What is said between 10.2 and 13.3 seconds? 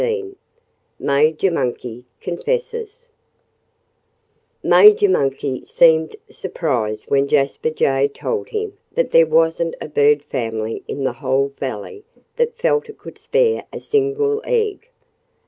family in the whole valley that felt it could